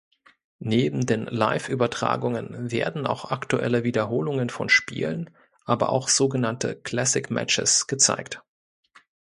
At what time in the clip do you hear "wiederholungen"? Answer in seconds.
3.83-4.49